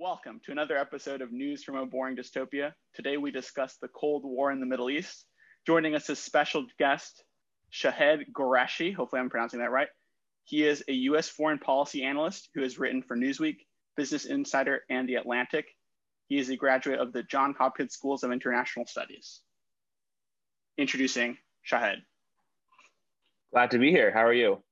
[0.00, 2.72] Welcome to another episode of News from a Boring Dystopia.
[2.94, 5.26] Today we discuss the Cold War in the Middle East.
[5.66, 7.24] Joining us as special guest,
[7.70, 8.94] Shahed Ghoreishi.
[8.94, 9.88] Hopefully, I'm pronouncing that right.
[10.44, 11.28] He is a U.S.
[11.28, 13.56] foreign policy analyst who has written for Newsweek,
[13.96, 15.66] Business Insider, and The Atlantic.
[16.28, 19.40] He is a graduate of the Johns Hopkins Schools of International Studies.
[20.76, 22.02] Introducing Shahed.
[23.52, 24.12] Glad to be here.
[24.12, 24.62] How are you?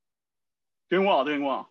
[0.89, 1.69] Doing well, doing well.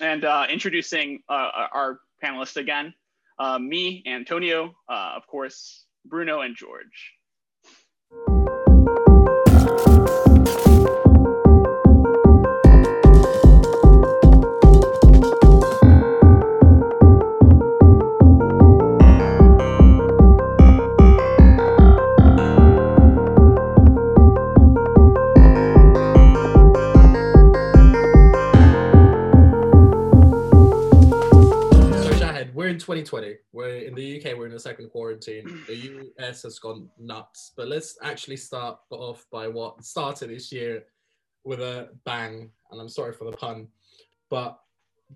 [0.00, 2.94] And uh, introducing uh, our panelists again,
[3.38, 7.12] uh, me, Antonio, uh, of course, Bruno, and George.
[32.86, 33.34] 2020.
[33.52, 34.38] We're in the UK.
[34.38, 35.64] We're in a second quarantine.
[35.66, 37.50] The US has gone nuts.
[37.56, 40.84] But let's actually start off by what started this year
[41.42, 42.48] with a bang.
[42.70, 43.66] And I'm sorry for the pun,
[44.30, 44.60] but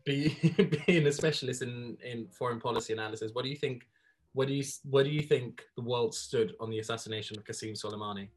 [0.04, 0.36] be,
[0.86, 3.86] being a specialist in, in foreign policy analysis, what do you think?
[4.32, 7.80] What do you what do you think the world stood on the assassination of Qasem
[7.80, 8.28] Soleimani?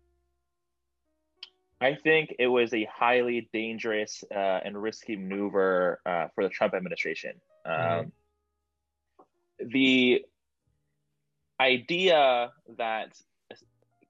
[1.82, 6.74] I think it was a highly dangerous uh, and risky maneuver uh, for the Trump
[6.74, 7.34] administration.
[7.68, 8.10] Mm-hmm.
[9.60, 10.26] The
[11.60, 13.10] idea that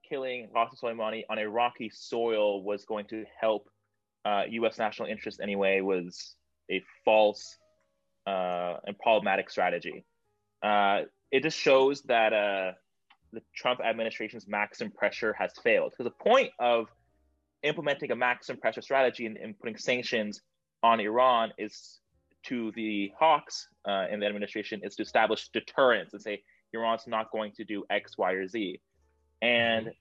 [0.08, 3.68] killing Qasem Soleimani on Iraqi soil was going to help
[4.24, 4.78] uh, U.S.
[4.78, 6.34] national interest anyway was
[6.70, 7.58] a false
[8.26, 10.04] uh, and problematic strategy.
[10.62, 12.72] Uh, it just shows that uh,
[13.32, 15.92] the Trump administration's maximum pressure has failed.
[15.92, 16.86] Because the point of
[17.62, 20.40] implementing a maximum pressure strategy and, and putting sanctions
[20.82, 21.98] on Iran is
[22.44, 26.42] to the hawks uh, in the administration is to establish deterrence and say
[26.72, 28.80] Iran's not going to do X, Y, or Z.
[29.42, 29.92] And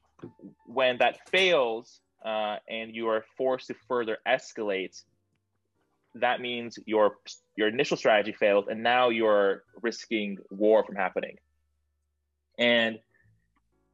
[0.66, 5.02] when that fails uh, and you are forced to further escalate,
[6.16, 7.18] that means your
[7.56, 11.38] your initial strategy failed, and now you're risking war from happening.
[12.58, 13.00] And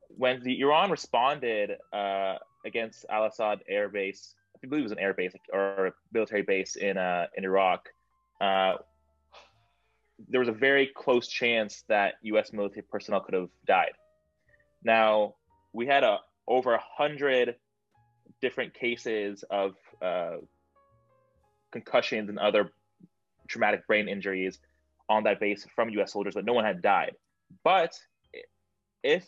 [0.09, 4.99] when the Iran responded uh, against Al Asad air base, I believe it was an
[4.99, 7.89] air base or a military base in uh, in Iraq,
[8.39, 8.73] uh,
[10.27, 12.51] there was a very close chance that U.S.
[12.51, 13.91] military personnel could have died.
[14.83, 15.35] Now
[15.73, 17.55] we had a over a hundred
[18.41, 20.37] different cases of uh,
[21.71, 22.71] concussions and other
[23.47, 24.59] traumatic brain injuries
[25.09, 26.13] on that base from U.S.
[26.13, 27.15] soldiers, but no one had died.
[27.63, 27.93] But
[29.03, 29.25] if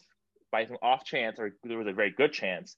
[0.52, 2.76] by some off chance, or there was a very good chance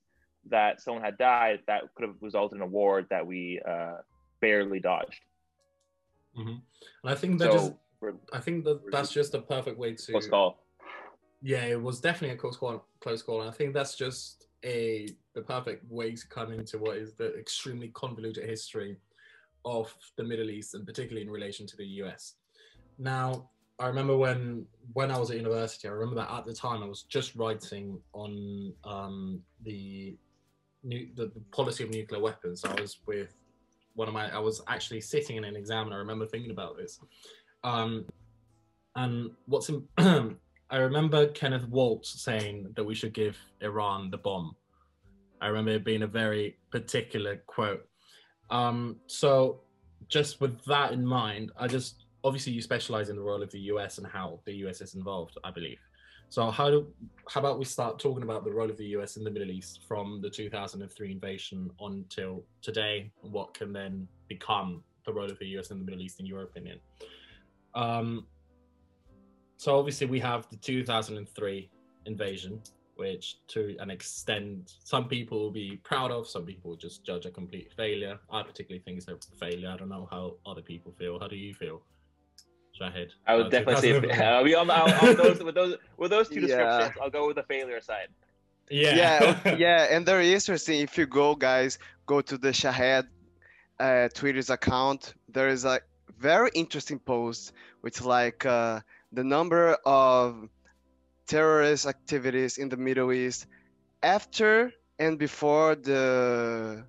[0.50, 3.96] that someone had died, that could have resulted in a war that we uh,
[4.42, 5.22] barely dodged.
[6.38, 6.50] Mm-hmm.
[6.50, 6.60] And
[7.06, 7.74] I think that so, just,
[8.32, 10.64] I think that that's just a perfect way to close call.
[11.42, 12.86] Yeah, it was definitely a close call.
[13.00, 16.98] Close call, and I think that's just a the perfect way to come into what
[16.98, 18.98] is the extremely convoluted history
[19.66, 22.36] of the Middle East, and particularly in relation to the US.
[22.98, 25.88] Now, I remember when when I was at university.
[25.88, 30.16] I remember that at the time I was just writing on um, the,
[30.84, 32.64] new, the, the policy of nuclear weapons.
[32.64, 33.34] I was with
[33.96, 36.78] one of my I was actually sitting in an exam and I remember thinking about
[36.78, 37.00] this.
[37.64, 38.06] Um,
[38.96, 39.88] and what's in,
[40.70, 44.56] I remember Kenneth Waltz saying that we should give Iran the bomb.
[45.42, 47.88] I remember it being a very particular quote.
[48.50, 49.62] Um, so
[50.08, 53.60] just with that in mind, I just obviously you specialize in the role of the
[53.60, 55.80] US and how the US is involved, I believe.
[56.34, 56.88] So how do
[57.30, 59.82] how about we start talking about the role of the US in the Middle East
[59.88, 65.70] from the 2003 invasion until today, what can then become the role of the US
[65.70, 66.80] in the Middle East, in your opinion?
[67.76, 68.26] Um,
[69.58, 71.70] so obviously we have the 2003
[72.08, 72.60] invasion,
[72.96, 77.30] which to an extent some people will be proud of, some people just judge a
[77.30, 78.18] complete failure.
[78.32, 79.70] I particularly think it's a failure.
[79.70, 81.20] I don't know how other people feel.
[81.20, 81.84] How do you feel?
[82.74, 83.10] Shahed.
[83.28, 86.30] I would uh, definitely say uh, we on, on, on those with those with those
[86.30, 86.94] two descriptions.
[86.96, 87.04] Yeah.
[87.04, 88.08] I'll go with the failure side.
[88.70, 90.82] Yeah, yeah, yeah, and very interesting.
[90.82, 93.08] If you go, guys, go to the Shahed
[93.80, 95.14] uh, Twitter's account.
[95.30, 95.82] There is a
[96.18, 98.80] very interesting post which like uh,
[99.12, 100.50] the number of
[101.28, 103.46] terrorist activities in the Middle East
[104.02, 106.86] after and before the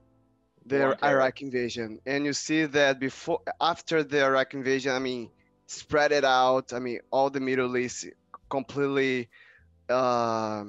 [0.66, 5.30] the Iraq invasion, and you see that before after the Iraq invasion, I mean
[5.75, 6.73] spread it out.
[6.73, 8.06] I mean, all the Middle East
[8.49, 9.29] completely
[9.88, 10.65] uh,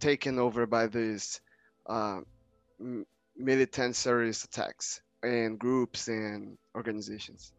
[0.00, 1.40] taken over by these
[1.86, 2.20] uh,
[3.36, 7.52] militant terrorist attacks and groups and organizations.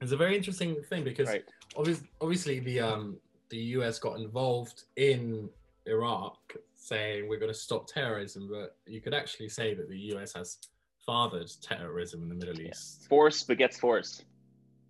[0.00, 1.44] It's a very interesting thing because Right.
[1.76, 3.16] obviously, obviously the um
[3.50, 5.48] the US got involved in
[5.86, 6.38] Iraq,
[6.74, 10.58] saying we're going to stop terrorism, but you could actually say that the US has
[11.06, 12.70] fathered terrorism in the Middle Yeah.
[12.70, 13.06] East.
[13.08, 14.24] Force begets force.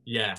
[0.05, 0.37] Yeah.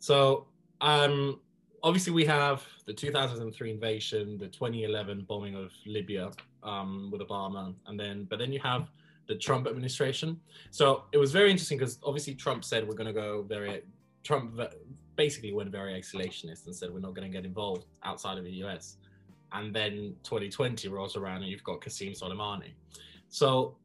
[0.00, 0.46] So,
[0.80, 1.40] um,
[1.82, 6.30] obviously we have the 2003 invasion, the 2011 bombing of Libya
[6.62, 8.90] um, with Obama, and then but then you have
[9.28, 10.40] the Trump administration.
[10.70, 13.82] So it was very interesting because obviously Trump said we're going to go very.
[14.22, 14.60] Trump
[15.16, 18.52] basically went very isolationist and said we're not going to get involved outside of the
[18.64, 18.96] US.
[19.52, 22.72] And then 2020 rolls around and you've got Qasem Soleimani.
[23.28, 23.76] So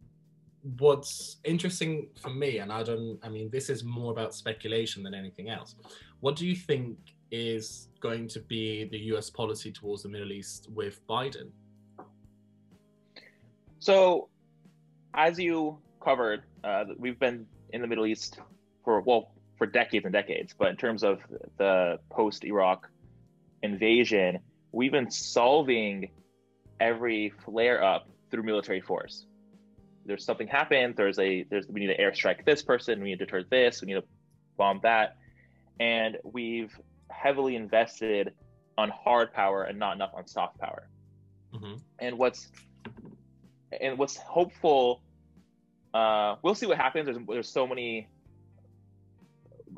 [0.77, 5.13] what's interesting for me, and I don't, I mean, this is more about speculation than
[5.13, 5.75] anything else.
[6.21, 6.97] What do you think
[7.31, 11.49] is going to be the US policy towards the Middle East with Biden?
[13.79, 14.29] So,
[15.13, 18.39] as you covered, uh, we've been in the Middle East
[18.83, 20.53] for well for decades and decades.
[20.57, 21.19] But in terms of
[21.57, 22.89] the post-Iraq
[23.63, 24.39] invasion,
[24.71, 26.11] we've been solving
[26.79, 29.25] every flare-up through military force.
[30.05, 30.95] There's something happened.
[30.95, 33.01] There's a there's we need to airstrike this person.
[33.01, 33.81] We need to deter this.
[33.81, 34.03] We need to
[34.57, 35.17] bomb that,
[35.79, 36.73] and we've
[37.09, 38.33] heavily invested
[38.77, 40.87] on hard power and not enough on soft power.
[41.53, 41.81] Mhm.
[41.99, 42.51] And what's
[43.81, 45.01] and what's hopeful
[45.93, 48.07] uh, we'll see what happens there's, there's so many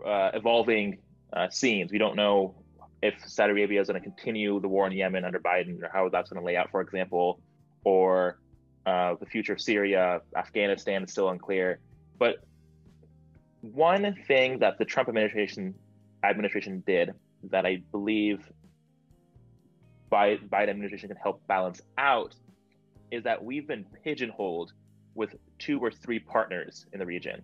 [0.06, 0.98] uh, evolving
[1.34, 2.56] uh, scenes we don't know
[3.02, 6.10] if saudi arabia is going to continue the war in yemen under biden or how
[6.10, 7.40] that's going to lay out for example
[7.84, 8.40] or
[8.88, 11.80] uh, the future of syria afghanistan is still unclear
[12.18, 12.38] but
[13.62, 15.76] one thing that the trump administration
[16.24, 17.14] administration did
[17.44, 18.40] that i believe
[20.10, 22.36] Bi- Biden administration can help balance out
[23.12, 24.74] is that we've been pigeonholed
[25.16, 27.42] with two or three partners in the region.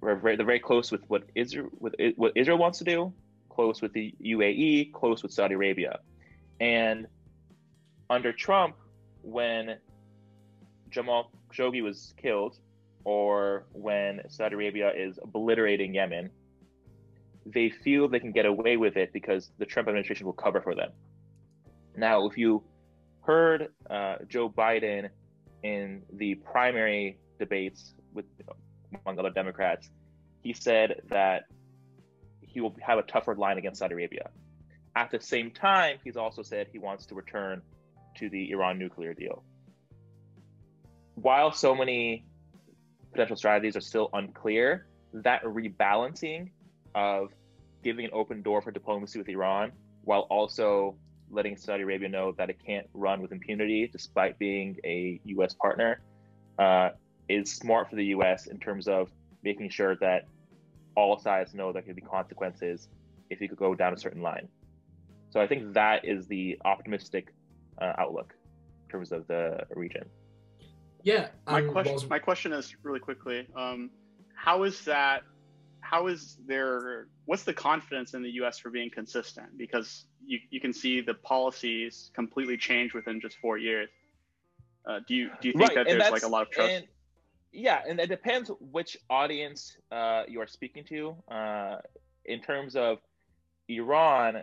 [0.00, 3.12] We're very, they're very close with what Israel, with what Israel wants to do,
[3.48, 6.00] close with the UAE, close with Saudi Arabia.
[6.60, 7.06] And
[8.10, 8.76] under Trump,
[9.22, 9.76] when
[10.96, 12.58] Jamal Khashoggi was killed,
[13.04, 16.30] or when Saudi Arabia is obliterating Yemen,
[17.44, 20.74] they feel they can get away with it because the Trump administration will cover for
[20.74, 20.92] them.
[21.98, 22.64] Now, if you
[23.20, 25.10] heard uh, Joe Biden
[25.62, 28.24] in the primary debates with
[29.04, 29.90] among other Democrats,
[30.42, 31.42] he said that
[32.40, 34.30] he will have a tougher line against Saudi Arabia.
[34.96, 37.60] At the same time, he's also said he wants to return
[38.16, 39.44] to the Iran nuclear deal.
[41.16, 42.24] While so many
[43.10, 46.50] potential strategies are still unclear, that rebalancing
[46.94, 47.32] of
[47.82, 49.72] giving an open door for diplomacy with Iran
[50.04, 50.96] while also
[51.30, 55.54] letting Saudi Arabia know that it can't run with impunity despite being a U.S.
[55.54, 56.00] partner
[56.58, 56.90] uh,
[57.28, 58.46] is smart for the U.S.
[58.46, 59.10] in terms of
[59.42, 60.26] making sure that
[60.96, 62.88] all sides know there could be consequences
[63.30, 64.48] if you could go down a certain line.
[65.30, 67.32] So I think that is the optimistic
[67.80, 68.34] uh, outlook
[68.84, 70.04] in terms of the region.
[71.06, 71.28] Yeah.
[71.46, 73.46] My um, question, was- my question is really quickly.
[73.56, 73.90] Um,
[74.34, 75.22] how is that?
[75.80, 77.06] How is there?
[77.26, 78.58] What's the confidence in the U.S.
[78.58, 79.56] for being consistent?
[79.56, 83.88] Because you, you can see the policies completely change within just four years.
[84.84, 86.72] Uh, do you do you think that and there's like a lot of trust?
[86.72, 86.86] and-
[87.52, 91.14] yeah, and it depends which audience uh, you are speaking to.
[91.30, 91.76] Uh,
[92.26, 92.98] in terms of
[93.68, 94.42] Iran,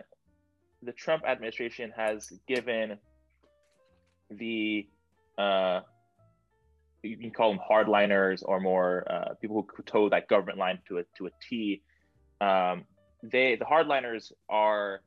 [0.82, 2.98] the Trump administration has given
[4.30, 4.88] the
[5.38, 5.82] uh,
[7.04, 10.98] you can call them hardliners or more uh, people who toe that government line to
[10.98, 11.82] a to a T.
[12.40, 12.84] Um,
[13.22, 15.02] they the hardliners are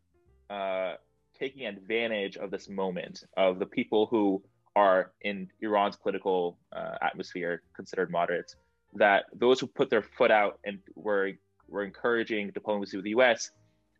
[0.50, 0.94] uh,
[1.38, 4.42] taking advantage of this moment of the people who
[4.76, 8.56] are in Iran's political uh, atmosphere considered moderates.
[8.94, 11.32] That those who put their foot out and were
[11.68, 13.52] were encouraging diplomacy with the U.S.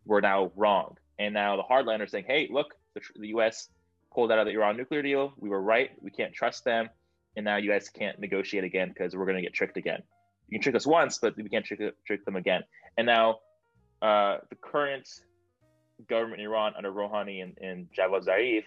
[0.06, 3.70] were now wrong, and now the hardliners saying, "Hey, look, the, the U.S.
[4.14, 5.34] pulled out of the Iran nuclear deal.
[5.38, 5.92] We were right.
[6.02, 6.90] We can't trust them,
[7.38, 10.02] and now you guys can't negotiate again because we're going to get tricked again.
[10.50, 12.64] You can trick us once, but we can't trick, trick them again."
[12.98, 13.40] And now
[14.02, 15.08] uh, the current
[16.10, 18.64] government in Iran under Rouhani and, and Javad Zarif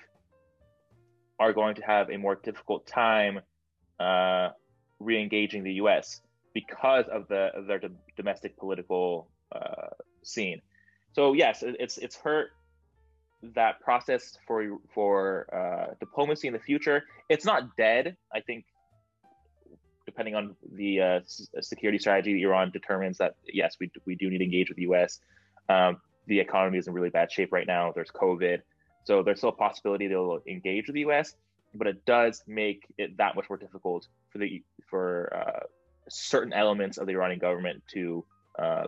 [1.39, 3.41] are going to have a more difficult time
[3.99, 4.51] uh,
[5.01, 6.21] re-engaging the U.S.
[6.55, 9.89] because of the of their do- domestic political uh,
[10.23, 10.63] scene.
[11.13, 12.53] So yes, it, it's it's hurt
[13.43, 17.05] that process for for uh, diplomacy in the future.
[17.29, 18.17] It's not dead.
[18.35, 18.65] I think,
[20.07, 21.21] depending on the uh,
[21.61, 24.83] security strategy, that Iran determines that yes, we we do need to engage with the
[24.83, 25.21] U.S.
[25.69, 27.93] Um, the economy is in really bad shape right now.
[27.95, 28.61] There's COVID.
[29.05, 31.35] So there's still a possibility they'll engage with the U.S.,
[31.75, 35.67] but it does make it that much more difficult for the for uh,
[36.09, 38.25] certain elements of the Iranian government to
[38.59, 38.87] uh,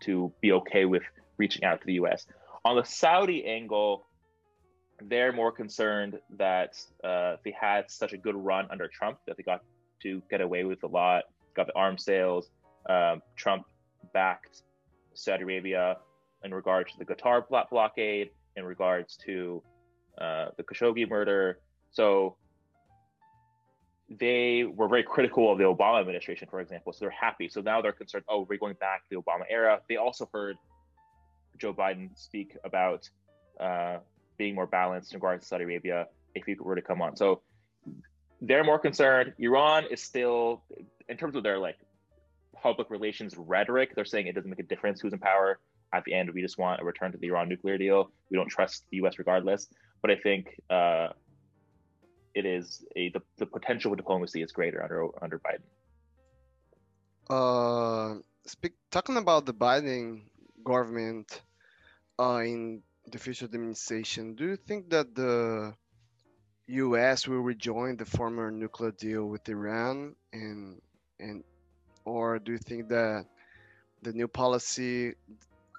[0.00, 1.02] to be okay with
[1.36, 2.26] reaching out to the U.S.
[2.64, 4.06] On the Saudi angle,
[5.02, 9.42] they're more concerned that uh, they had such a good run under Trump that they
[9.42, 9.62] got
[10.02, 11.24] to get away with a lot,
[11.54, 12.50] got the arms sales.
[12.88, 13.64] Um, Trump
[14.12, 14.62] backed
[15.14, 15.98] Saudi Arabia
[16.44, 19.62] in regards to the Qatar blockade, in regards to
[20.20, 21.60] uh, the Khashoggi murder.
[21.90, 22.36] So
[24.08, 26.92] they were very critical of the Obama administration, for example.
[26.92, 27.48] So they're happy.
[27.48, 29.80] So now they're concerned, oh, we're going back to the Obama era.
[29.88, 30.56] They also heard
[31.58, 33.08] Joe Biden speak about
[33.60, 33.98] uh,
[34.36, 37.16] being more balanced in regards to Saudi Arabia if he were to come on.
[37.16, 37.42] So
[38.40, 39.34] they're more concerned.
[39.38, 40.62] Iran is still,
[41.08, 41.76] in terms of their like
[42.62, 45.58] public relations rhetoric, they're saying it doesn't make a difference who's in power.
[45.92, 48.10] At the end, we just want a return to the Iran nuclear deal.
[48.30, 49.18] We don't trust the U.S.
[49.18, 49.68] regardless.
[50.02, 51.08] But I think uh,
[52.34, 55.64] it is a the, the potential for diplomacy is greater under under Biden.
[57.30, 60.22] Uh, speak talking about the Biden
[60.62, 61.40] government
[62.18, 65.74] uh, in the future administration, do you think that the
[66.68, 67.26] U.S.
[67.26, 70.80] will rejoin the former nuclear deal with Iran, and
[71.18, 71.42] and
[72.04, 73.24] or do you think that
[74.02, 75.14] the new policy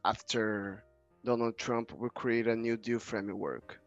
[0.04, 0.84] after
[1.24, 3.80] Donald Trump will create a new deal framework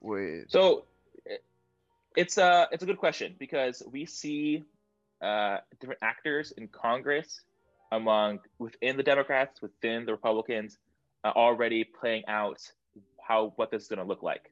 [0.00, 0.50] with?
[0.50, 0.84] So
[2.16, 4.64] it's a it's a good question because we see
[5.20, 7.42] uh, different actors in Congress
[7.92, 10.78] among within the Democrats, within the Republicans,
[11.24, 12.60] uh, already playing out
[13.22, 14.50] how what this is going to look like.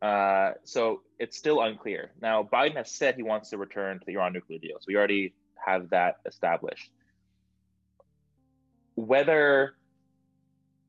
[0.00, 2.10] Uh, so it's still unclear.
[2.20, 4.96] Now, Biden has said he wants to return to the Iran nuclear deal, so we
[4.96, 5.34] already
[5.64, 6.90] have that established.
[8.94, 9.74] Whether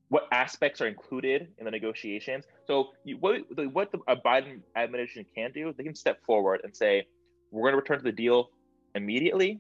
[0.09, 2.45] what aspects are included in the negotiations.
[2.67, 3.41] So, you, what
[3.71, 7.07] what the Biden administration can do, they can step forward and say,
[7.49, 8.51] "We're going to return to the deal
[8.93, 9.59] immediately,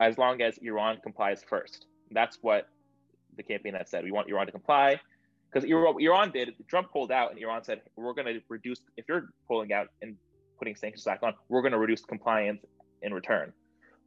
[0.00, 1.86] as long as Iran complies first.
[2.10, 2.68] That's what
[3.42, 4.04] the campaign that said.
[4.04, 5.00] We want Iran to comply
[5.52, 6.54] because Iran did.
[6.68, 8.80] Trump pulled out, and Iran said, "We're going to reduce.
[8.96, 10.16] If you're pulling out and
[10.58, 12.64] putting sanctions back on, we're going to reduce compliance
[13.02, 13.52] in return."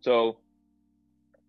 [0.01, 0.37] So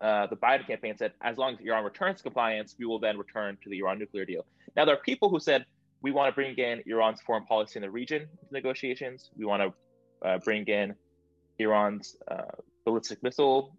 [0.01, 3.57] uh, the Biden campaign said, as long as Iran returns compliance, we will then return
[3.63, 4.45] to the Iran nuclear deal.
[4.75, 5.65] Now, there are people who said,
[6.01, 9.31] we want to bring in Iran's foreign policy in the region negotiations.
[9.35, 10.95] We want to uh, bring in
[11.57, 12.43] Iran's uh,
[12.85, 13.75] ballistic missile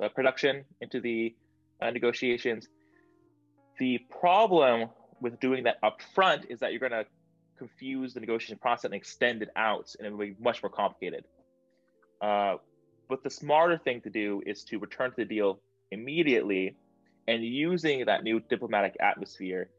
[0.00, 1.34] uh, production into the
[1.80, 2.68] uh, negotiations.
[3.78, 7.06] The problem with doing that up front is that you're going to
[7.58, 11.24] confuse the negotiation process and extend it out, and it will be much more complicated.
[12.20, 12.56] Uh,
[13.08, 15.60] but the smarter thing to do is to return to the deal
[15.90, 16.76] immediately
[17.26, 19.70] and using that new diplomatic atmosphere,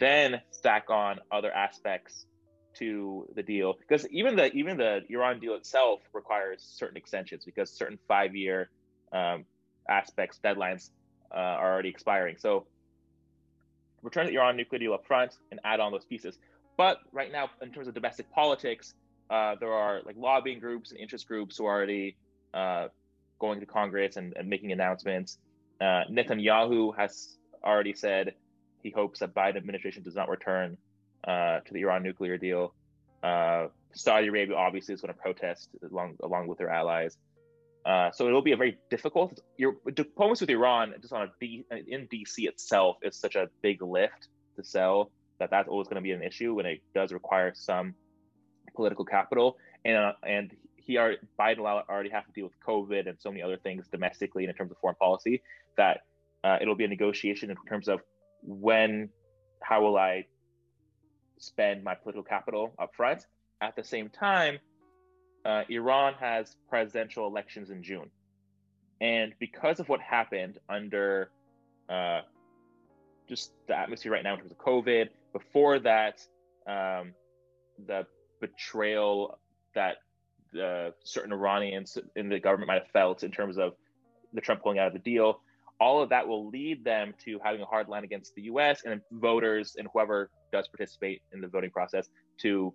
[0.00, 2.26] then stack on other aspects
[2.78, 3.74] to the deal.
[3.78, 8.70] Because even the even the Iran deal itself requires certain extensions because certain five year
[9.12, 9.44] um,
[9.88, 10.90] aspects deadlines
[11.34, 12.36] uh, are already expiring.
[12.38, 12.66] So
[14.02, 16.38] return the Iran nuclear deal up front and add on those pieces.
[16.76, 18.94] But right now, in terms of domestic politics,
[19.28, 22.16] uh, there are like lobbying groups and interest groups who are already
[22.54, 22.88] uh,
[23.38, 25.38] going to Congress and, and making announcements.
[25.80, 28.34] Uh, Netanyahu has already said
[28.82, 30.76] he hopes that Biden administration does not return
[31.24, 32.74] uh, to the Iran nuclear deal.
[33.22, 37.18] Uh, Saudi Arabia obviously is going to protest along along with their allies.
[37.84, 39.40] Uh, so it'll be a very difficult.
[39.56, 43.82] Your diplomacy with Iran, just on a D, in DC itself, is such a big
[43.82, 47.52] lift to sell that that's always going to be an issue when it does require
[47.54, 47.94] some
[48.74, 49.56] political capital.
[49.84, 53.42] And uh, and he already, Biden already have to deal with COVID and so many
[53.42, 55.42] other things domestically and in terms of foreign policy
[55.76, 56.02] that
[56.44, 58.00] uh, it'll be a negotiation in terms of
[58.42, 59.08] when,
[59.62, 60.26] how will I
[61.40, 63.26] spend my political capital up front.
[63.60, 64.58] At the same time,
[65.44, 68.10] uh, Iran has presidential elections in June.
[69.00, 71.30] And because of what happened under
[71.88, 72.20] uh,
[73.28, 76.20] just the atmosphere right now in terms of COVID, before that,
[76.66, 77.14] um,
[77.86, 78.06] the
[78.40, 79.38] betrayal
[79.74, 79.96] that
[80.60, 83.74] uh, certain Iranians in the government might have felt in terms of
[84.32, 85.40] the Trump pulling out of the deal.
[85.80, 88.82] All of that will lead them to having a hard line against the U.S.
[88.84, 92.10] and voters and whoever does participate in the voting process
[92.42, 92.74] to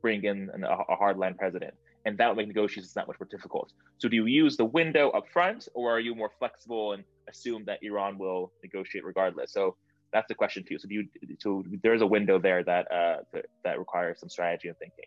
[0.00, 1.74] bring in an, a hard line president.
[2.04, 3.72] And that will make negotiations that much more difficult.
[3.98, 7.64] So, do you use the window up front, or are you more flexible and assume
[7.66, 9.52] that Iran will negotiate regardless?
[9.52, 9.76] So,
[10.12, 10.78] that's the question too.
[10.78, 11.08] So, do you?
[11.40, 15.04] So, there's a window there that uh, that, that requires some strategy and thinking.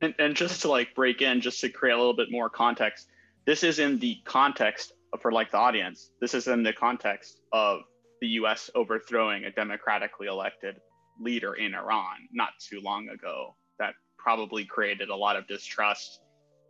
[0.00, 3.08] And, and just to like break in, just to create a little bit more context,
[3.44, 6.10] this is in the context for like the audience.
[6.20, 7.82] This is in the context of
[8.20, 8.70] the U.S.
[8.74, 10.76] overthrowing a democratically elected
[11.20, 13.56] leader in Iran not too long ago.
[13.78, 16.20] That probably created a lot of distrust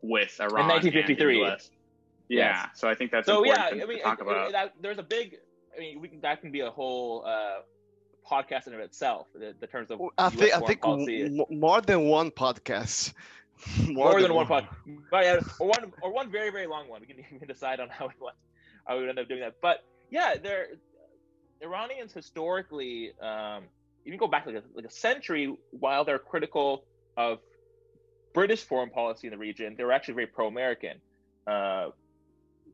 [0.02, 0.62] with Iran.
[0.62, 1.40] In 1953.
[1.40, 1.56] Yeah,
[2.28, 2.68] Yes.
[2.76, 4.46] so I think that's so yeah, to, I mean, to talk it- about.
[4.48, 5.36] it- that, there's a big.
[5.76, 7.60] I mean, we can, that can be a whole uh,
[8.30, 9.26] podcast in of itself.
[9.34, 11.22] The, the terms of I US think I think policy.
[11.24, 13.12] m- more than one podcast.
[13.86, 14.66] more, than, one pod,
[15.10, 17.00] but yeah, or one or one very very long one.
[17.02, 18.34] We can, we can decide on how we want
[18.86, 19.56] how we would end up doing that.
[19.60, 20.66] But yeah, there
[21.62, 23.64] Iranians historically, um,
[24.04, 26.84] even go back like a, like a century, while they're critical
[27.16, 27.38] of
[28.34, 30.98] British foreign policy in the region, they were actually very pro-American.
[31.46, 31.88] Uh,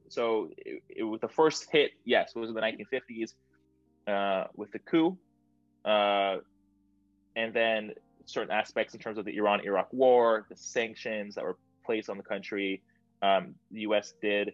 [0.08, 3.34] so it, it was the first hit, yes, was in the 1950s
[4.06, 5.16] uh, with the coup,
[5.84, 6.36] uh,
[7.36, 7.92] and then
[8.24, 12.22] certain aspects in terms of the Iran-Iraq war, the sanctions that were placed on the
[12.22, 12.82] country.
[13.22, 14.14] Um, the U.S.
[14.22, 14.52] did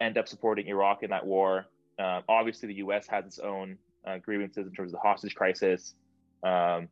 [0.00, 1.66] end up supporting Iraq in that war.
[1.98, 3.06] Um, obviously, the U.S.
[3.06, 5.94] has its own uh, grievances in terms of the hostage crisis,
[6.42, 6.88] um,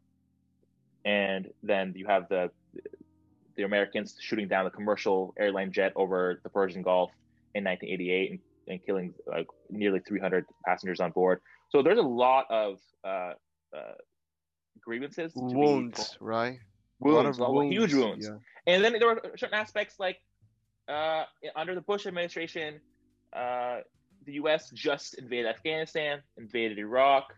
[1.04, 2.50] and then you have the
[3.56, 7.10] the Americans shooting down the commercial airline jet over the Persian Gulf
[7.54, 11.40] in 1988 and, and killing uh, nearly 300 passengers on board.
[11.68, 13.32] So there's a lot of uh,
[13.76, 13.92] uh,
[14.80, 16.58] grievances, to be- wounds, right?
[17.04, 18.26] A lot wounds, of a lot- huge wounds.
[18.26, 18.72] yeah.
[18.72, 20.18] And then there were certain aspects like
[20.88, 22.80] uh, under the Bush administration,
[23.34, 23.80] uh,
[24.26, 24.70] the U.S.
[24.70, 27.34] just invaded Afghanistan, invaded Iraq.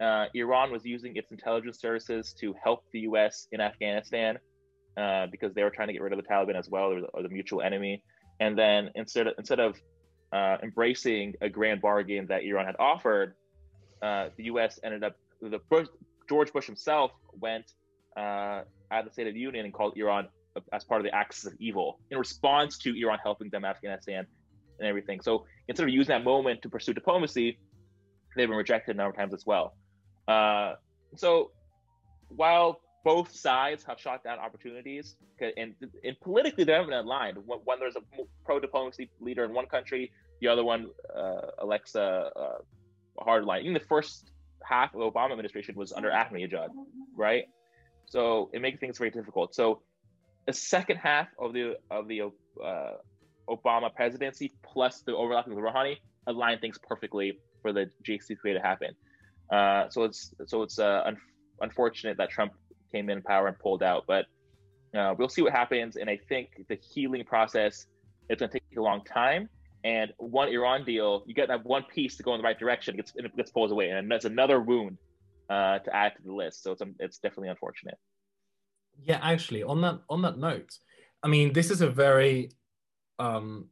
[0.00, 3.46] Uh, Iran was using its intelligence services to help the U.S.
[3.52, 4.38] in Afghanistan
[4.96, 7.22] uh, because they were trying to get rid of the Taliban as well, or the,
[7.22, 8.02] the mutual enemy.
[8.40, 9.76] And then instead of, instead of
[10.32, 13.34] uh, embracing a grand bargain that Iran had offered,
[14.02, 14.80] uh, the U.S.
[14.82, 15.86] ended up the Bush,
[16.28, 17.72] George Bush himself went
[18.16, 20.28] uh, at the State of the Union and called Iran
[20.72, 24.26] as part of the axis of evil in response to Iran helping them Afghanistan
[24.78, 25.20] and everything.
[25.20, 27.58] So instead of using that moment to pursue diplomacy,
[28.36, 29.76] they've been rejected a number of times as well.
[30.28, 30.74] Uh,
[31.16, 31.50] so
[32.28, 37.36] while both sides have shot down opportunities, and, and politically they haven't been aligned.
[37.44, 38.02] When, when there's a
[38.44, 43.62] pro diplomacy leader in one country, the other one uh, elects a, a hard line.
[43.62, 44.32] Even the first
[44.64, 46.68] half of the Obama administration was under Ahmadinejad,
[47.14, 47.44] right?
[48.06, 49.54] So it makes things very difficult.
[49.54, 49.82] So
[50.46, 52.22] the second half of the of the
[52.64, 52.92] uh,
[53.48, 58.90] Obama presidency plus the overlapping with Rouhani align things perfectly for the JCPOA to happen.
[59.52, 61.18] Uh, so it's so it's uh, un-
[61.60, 62.52] unfortunate that Trump
[62.92, 64.26] came in power and pulled out, but
[64.96, 65.96] uh, we'll see what happens.
[65.96, 67.86] And I think the healing process
[68.28, 69.48] it's going to take a long time.
[69.84, 72.94] And one Iran deal, you get that one piece to go in the right direction,
[72.94, 74.96] it gets it gets pulled away, and that's another wound
[75.50, 76.62] uh, to add to the list.
[76.62, 77.98] So it's it's definitely unfortunate.
[79.02, 80.78] Yeah, actually, on that on that note,
[81.22, 82.50] I mean, this is a very
[83.18, 83.68] um,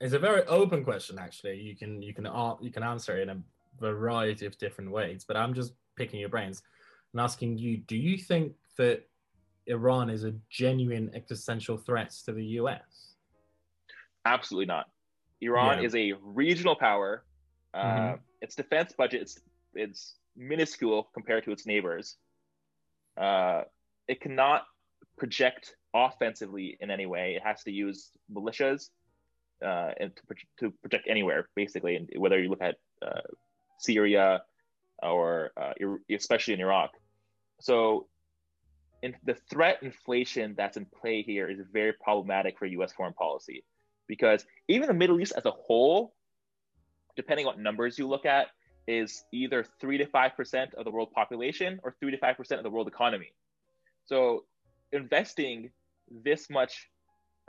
[0.00, 1.18] it's a very open question.
[1.18, 2.26] Actually, you can you can
[2.60, 3.42] you can answer it in a
[3.80, 5.24] variety of different ways.
[5.26, 6.62] But I'm just picking your brains
[7.12, 9.08] and asking you: Do you think that
[9.66, 13.14] Iran is a genuine existential threat to the US?
[14.24, 14.90] Absolutely not.
[15.40, 15.84] Iran Yeah.
[15.84, 17.24] is a regional power.
[17.74, 18.20] Uh, Mhm.
[18.42, 19.40] Its defense budget is
[19.74, 22.18] it's minuscule compared to its neighbors.
[23.16, 23.64] Uh,
[24.08, 24.66] it cannot
[25.18, 27.34] project offensively in any way.
[27.36, 28.90] It has to use militias
[29.64, 31.96] uh, and to, pro- to project anywhere, basically.
[31.96, 33.20] And whether you look at uh,
[33.78, 34.42] Syria
[35.02, 35.72] or uh,
[36.10, 36.90] especially in Iraq.
[37.60, 38.06] So,
[39.02, 42.92] in the threat inflation that's in play here is very problematic for U.S.
[42.92, 43.62] foreign policy
[44.08, 46.14] because even the Middle East as a whole,
[47.14, 48.48] depending on what numbers you look at,
[48.88, 52.58] is either three to five percent of the world population or three to five percent
[52.58, 53.32] of the world economy.
[54.06, 54.44] So,
[54.92, 55.70] investing
[56.10, 56.88] this much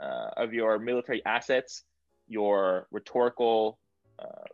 [0.00, 1.84] uh, of your military assets,
[2.28, 3.78] your rhetorical
[4.18, 4.46] uh,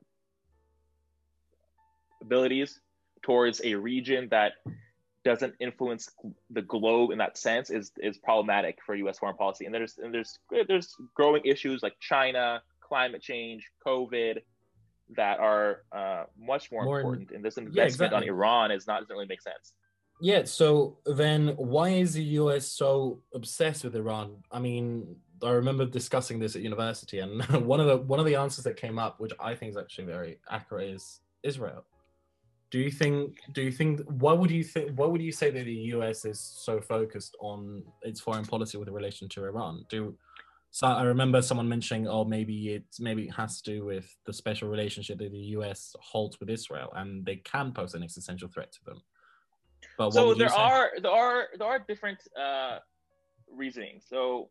[2.22, 2.80] abilities
[3.22, 4.52] towards a region that
[5.24, 6.10] doesn't influence
[6.50, 9.18] the globe in that sense is is problematic for U.S.
[9.18, 9.64] foreign policy.
[9.64, 14.40] And there's and there's there's growing issues like China, climate change, COVID,
[15.16, 17.30] that are uh, much more, More important.
[17.30, 18.28] and this investment on exactly.
[18.28, 19.72] Iran is not doesn't really make sense.
[20.24, 24.36] Yeah, so then why is the US so obsessed with Iran?
[24.50, 28.34] I mean, I remember discussing this at university, and one of the one of the
[28.34, 31.84] answers that came up, which I think is actually very accurate, is Israel.
[32.70, 33.36] Do you think?
[33.52, 34.00] Do you think?
[34.08, 34.92] Why would you think?
[34.98, 38.88] Why would you say that the US is so focused on its foreign policy with
[38.88, 39.84] relation to Iran?
[39.90, 40.16] Do
[40.70, 40.86] so?
[40.86, 44.70] I remember someone mentioning, oh, maybe it maybe it has to do with the special
[44.70, 48.84] relationship that the US holds with Israel, and they can pose an existential threat to
[48.86, 49.02] them.
[49.98, 52.78] But so there are there are there are different uh,
[53.50, 54.00] reasoning.
[54.08, 54.50] So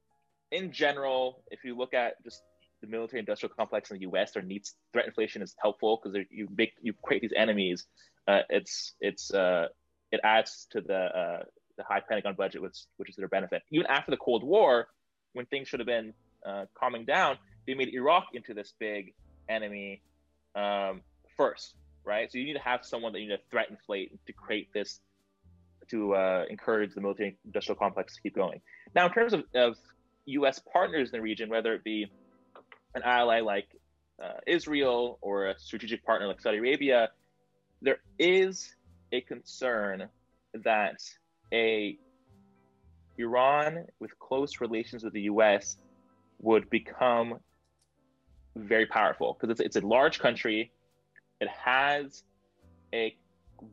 [0.51, 2.41] in general, if you look at just
[2.81, 6.47] the military industrial complex in the U.S., there needs threat inflation is helpful because you
[6.55, 7.85] make you create these enemies.
[8.27, 9.67] Uh, it's it's uh,
[10.11, 11.43] it adds to the uh,
[11.77, 13.63] the high Pentagon budget, which which is their benefit.
[13.71, 14.87] Even after the Cold War,
[15.33, 16.13] when things should have been
[16.45, 19.13] uh, calming down, they made Iraq into this big
[19.49, 20.01] enemy
[20.55, 21.01] um,
[21.35, 22.31] first, right?
[22.31, 24.99] So you need to have someone that you need to threat inflate to create this
[25.93, 28.59] to uh, encourage the military industrial complex to keep going.
[28.95, 29.77] Now, in terms of, of
[30.25, 30.59] U.S.
[30.71, 32.11] partners in the region, whether it be
[32.95, 33.67] an ally like
[34.21, 37.09] uh, Israel or a strategic partner like Saudi Arabia,
[37.81, 38.75] there is
[39.11, 40.09] a concern
[40.63, 40.97] that
[41.53, 41.97] a
[43.17, 45.77] Iran with close relations with the U.S.
[46.39, 47.35] would become
[48.55, 50.71] very powerful because it's, it's a large country.
[51.39, 52.23] It has
[52.93, 53.15] a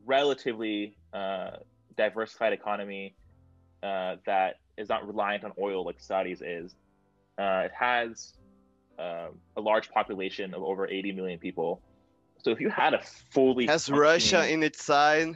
[0.05, 1.57] relatively uh,
[1.97, 3.15] diversified economy
[3.83, 6.75] uh, that is not reliant on oil like Saudi's is.
[7.37, 8.33] Uh, it has
[8.99, 9.27] uh,
[9.57, 11.81] a large population of over 80 million people.
[12.43, 13.01] So if you had a
[13.31, 15.35] fully has Russia in its side.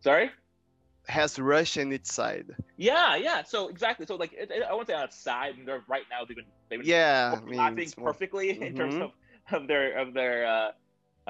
[0.00, 0.30] Sorry.
[1.08, 2.46] Has Russia in its side.
[2.76, 3.42] Yeah, yeah.
[3.42, 4.06] So exactly.
[4.06, 5.52] So like, it, it, I won't say on its side.
[5.54, 8.62] I mean, they're right now they've been they've been yeah, overlapping perfectly mm-hmm.
[8.62, 9.02] in terms mm-hmm.
[9.54, 10.70] of, of their of their uh,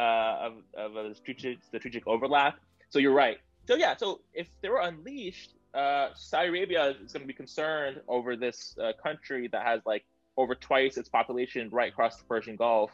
[0.01, 2.59] uh, of of a strategic strategic overlap.
[2.91, 3.39] So you're right.
[3.67, 3.97] So yeah.
[3.97, 8.77] So if they were unleashed, uh, Saudi Arabia is going to be concerned over this
[8.83, 10.05] uh, country that has like
[10.37, 12.91] over twice its population right across the Persian Gulf.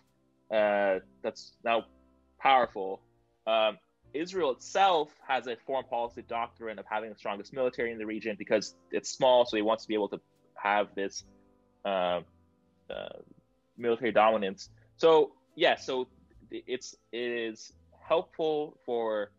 [0.51, 1.85] Uh, that's now
[2.41, 3.01] powerful.
[3.47, 3.79] Um,
[4.15, 8.37] Israel itself has a foreign policy doctrine of having the strongest military in the region
[8.39, 10.21] because it's small, so he wants to be able to
[10.55, 11.25] have this
[11.85, 12.21] uh,
[12.91, 13.19] uh,
[13.79, 14.69] military dominance.
[14.97, 16.09] So yeah, so
[16.51, 17.73] it's it is
[18.07, 19.31] helpful for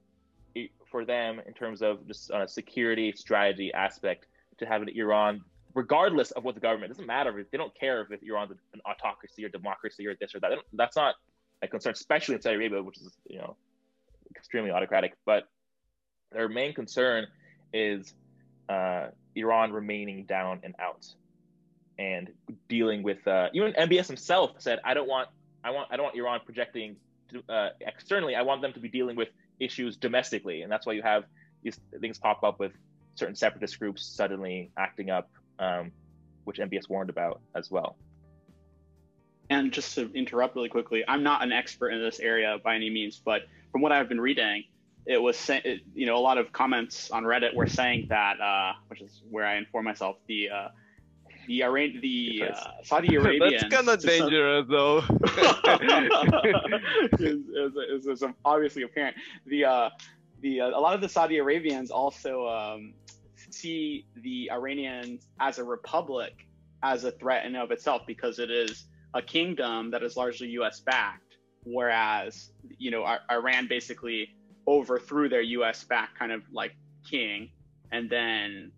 [0.94, 4.28] for them in terms of just on a security strategy aspect
[4.60, 5.42] to have an Iran,
[5.74, 6.92] regardless of what the government.
[6.92, 10.40] Doesn't matter if they don't care if Iran's an autocracy or democracy or this or
[10.42, 10.52] that.
[10.72, 11.16] That's not
[11.64, 13.56] a concern, especially in Saudi Arabia, which is you know
[14.36, 15.16] extremely autocratic.
[15.26, 15.46] But
[16.32, 17.26] their main concern
[17.74, 18.14] is
[18.70, 21.08] uh, Iran remaining down and out
[21.98, 22.30] and
[22.70, 25.28] dealing with uh, even MBS himself said, I don't want
[25.64, 26.98] I want I don't want Iran projecting
[27.50, 28.36] uh, externally.
[28.36, 31.24] I want them to be dealing with issues domestically, and that's why you have
[31.63, 32.74] these things pop up with
[33.16, 35.92] certain separatist groups suddenly acting up, um,
[36.44, 37.96] which MBS warned about as well.
[39.50, 42.89] And just to interrupt really quickly, I'm not an expert in this area by any
[42.89, 44.63] means, but from what I've been reading,
[45.06, 48.74] it was it, you know a lot of comments on Reddit were saying that, uh,
[48.88, 50.68] which is where I inform myself, the uh,
[51.48, 53.62] the Iran, the uh, Saudi Arabians.
[53.62, 55.04] That's kind of dangerous, though.
[57.12, 59.18] it's, it's, it's, obviously apparent.
[59.46, 59.90] The uh,
[60.42, 62.94] the uh, a lot of the Saudi Arabians also um,
[63.50, 66.48] see the Iranians as a republic
[66.84, 70.80] as a threat in of itself because it is a kingdom that is largely U.S.
[70.82, 74.36] backed, whereas you know Iran basically
[74.68, 75.84] overthrew their U.S.
[75.84, 76.76] backed kind of like
[77.10, 77.50] king,
[77.92, 78.72] and then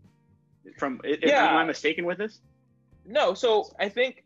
[0.77, 1.49] from yeah.
[1.49, 2.39] am I mistaken with this?
[3.05, 4.23] No, so I think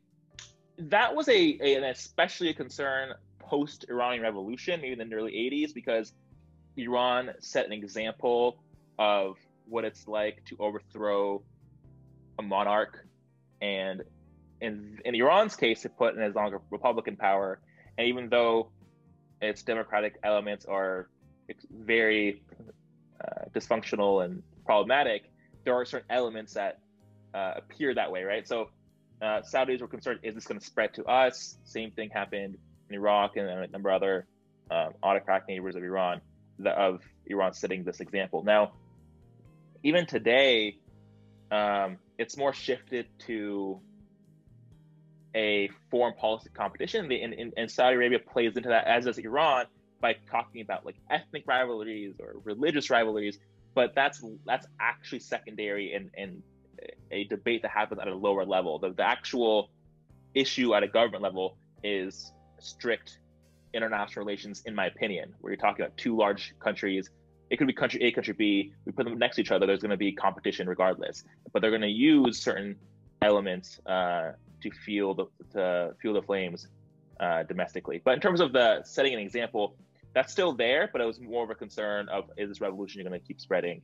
[0.77, 5.33] that was a, a an especially a concern post Iranian Revolution, maybe in the early
[5.33, 6.13] '80s, because
[6.77, 8.63] Iran set an example
[8.97, 11.41] of what it's like to overthrow
[12.37, 13.05] a monarch,
[13.61, 14.03] and
[14.61, 17.59] in in Iran's case, it put an Islamic Republican power,
[17.97, 18.69] and even though
[19.41, 21.09] its democratic elements are
[21.71, 22.41] very
[23.23, 25.23] uh, dysfunctional and problematic,
[25.63, 26.79] there are certain elements that
[27.33, 28.47] uh, appear that way, right?
[28.47, 28.69] So
[29.21, 31.57] uh, Saudis were concerned: is this going to spread to us?
[31.63, 32.57] Same thing happened
[32.89, 34.25] in Iraq and a number of other
[34.71, 36.21] um, autocratic neighbors of Iran,
[36.57, 38.43] the, of Iran setting this example.
[38.43, 38.73] Now,
[39.83, 40.77] even today,
[41.51, 43.79] um, it's more shifted to
[45.35, 49.65] a foreign policy competition, and, and, and Saudi Arabia plays into that, as does Iran,
[50.01, 53.37] by talking about like ethnic rivalries or religious rivalries.
[53.75, 56.41] But that's that's actually secondary and and
[57.11, 58.79] a debate that happens at a lower level.
[58.79, 59.69] The, the actual
[60.33, 63.19] issue at a government level is strict
[63.73, 67.09] international relations, in my opinion, where you're talking about two large countries.
[67.49, 68.73] It could be country A, country B.
[68.85, 69.65] We put them next to each other.
[69.65, 72.75] There's going to be competition regardless, but they're going to use certain
[73.21, 76.67] elements uh, to fuel the to fuel the flames
[77.19, 78.01] uh, domestically.
[78.03, 79.75] But in terms of the setting an example,
[80.13, 83.19] that's still there, but it was more of a concern of is this revolution going
[83.19, 83.81] to keep spreading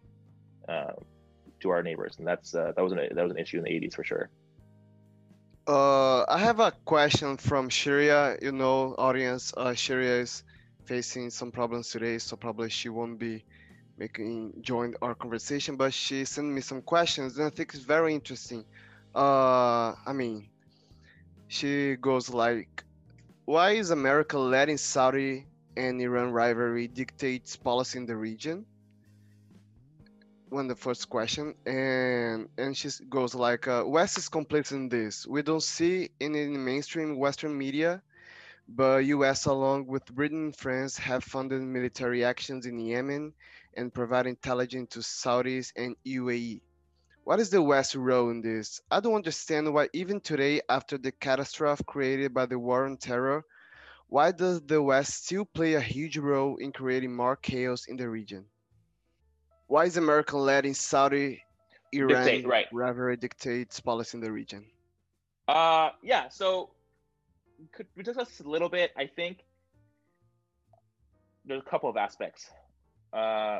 [0.69, 0.93] uh,
[1.65, 3.71] to our neighbors, and that's uh, that was an that was an issue in the
[3.71, 4.30] 80s for sure.
[5.67, 8.38] Uh, I have a question from Sharia.
[8.41, 10.43] You know, audience, uh, Sharia is
[10.86, 13.43] facing some problems today, so probably she won't be
[13.97, 15.75] making join our conversation.
[15.75, 18.63] But she sent me some questions, and I think it's very interesting.
[19.15, 20.47] Uh, I mean,
[21.47, 22.84] she goes like,
[23.45, 28.58] "Why is America letting Saudi and Iran rivalry dictates policy in the region?"
[30.56, 35.28] One the first question, and and she goes like, uh, "West is complicit in this.
[35.28, 38.02] We don't see in any mainstream Western media,
[38.68, 39.46] but U.S.
[39.46, 43.34] along with Britain and France have funded military actions in Yemen
[43.76, 46.62] and provide intelligence to Saudis and UAE.
[47.26, 48.82] What is the West's role in this?
[48.89, 53.44] I don't understand why even today, after the catastrophe created by the war on terror,
[54.08, 58.10] why does the West still play a huge role in creating more chaos in the
[58.10, 58.46] region?
[59.67, 61.41] Why is America letting Saudi
[61.91, 62.65] Iran Dictate, right.
[62.71, 64.65] rivalry dictate policy in the region?
[65.47, 66.30] Uh, yeah.
[66.30, 66.71] So
[67.71, 68.91] could we discuss a little bit?
[68.97, 69.43] I think
[71.45, 72.49] there's a couple of aspects.
[73.13, 73.60] Uh,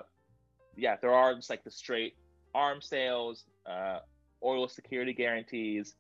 [0.76, 2.16] yeah, there are just like the straight
[2.54, 4.00] arms sales, uh,
[4.44, 5.96] oil security guarantees.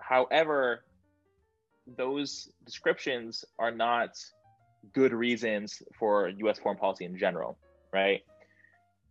[0.00, 0.84] However,
[1.96, 4.10] those descriptions are not
[4.92, 6.58] good reasons for U.S.
[6.58, 7.58] foreign policy in general,
[7.92, 8.22] right?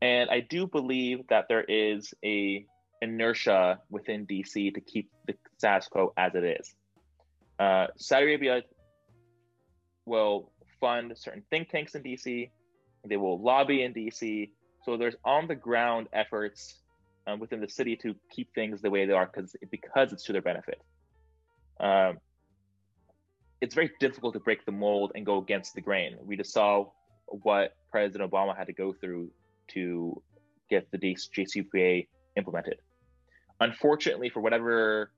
[0.01, 2.65] And I do believe that there is a
[3.01, 6.75] inertia within DC to keep the status quo as it is.
[7.59, 8.61] Uh, Saudi Arabia
[10.05, 12.49] will fund certain think tanks in DC.
[13.05, 14.51] They will lobby in DC.
[14.83, 16.75] So there's on the ground efforts
[17.25, 20.33] um, within the city to keep things the way they are because because it's to
[20.33, 20.81] their benefit.
[21.79, 22.19] Um,
[23.59, 26.17] it's very difficult to break the mold and go against the grain.
[26.21, 26.91] We just saw
[27.25, 29.31] what President Obama had to go through
[29.69, 30.21] to
[30.69, 32.77] get the JCPOA implemented.
[33.59, 35.11] Unfortunately, for whatever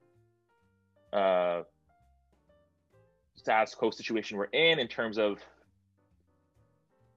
[1.11, 1.61] uh,
[3.35, 5.39] status quo situation we're in, in terms of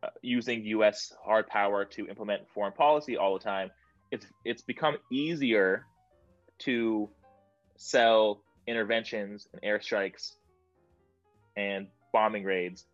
[0.02, 1.12] uh, using U.S.
[1.24, 3.70] hard power to implement foreign policy all the time,
[4.10, 5.86] it's it's become easier
[6.60, 7.08] to
[7.76, 10.32] sell interventions and airstrikes
[11.56, 12.86] and bombing raids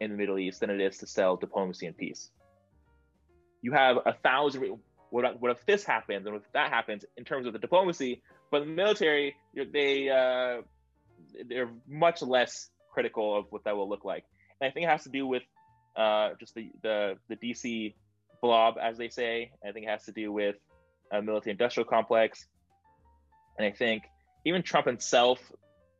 [0.00, 2.30] in the Middle East than it is to sell diplomacy and peace.
[3.62, 4.78] You have a thousand.
[5.10, 8.22] What, what if this happens and if that happens in terms of the diplomacy?
[8.50, 10.62] But the military, they uh,
[11.48, 14.24] they're much less critical of what that will look like.
[14.60, 15.42] And I think it has to do with
[15.96, 17.94] uh, just the, the the DC
[18.42, 19.52] blob, as they say.
[19.66, 20.56] I think it has to do with
[21.10, 22.46] a military-industrial complex,
[23.58, 24.04] and I think
[24.44, 25.38] even Trump himself